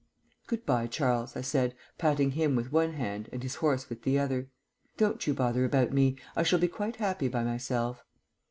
"Good 0.47 0.65
bye, 0.65 0.87
Charles," 0.87 1.35
I 1.35 1.41
said, 1.41 1.75
patting 1.99 2.31
him 2.31 2.55
with 2.55 2.71
one 2.71 2.93
hand 2.93 3.29
and 3.31 3.43
his 3.43 3.57
horse 3.61 3.87
with 3.87 4.01
the 4.01 4.17
other. 4.17 4.49
"Don't 4.97 5.27
you 5.27 5.35
bother 5.35 5.63
about 5.63 5.93
me. 5.93 6.15
I 6.35 6.41
shall 6.41 6.57
be 6.57 6.67
quite 6.67 6.95
happy 6.95 7.27
by 7.27 7.43
myself." 7.43 8.03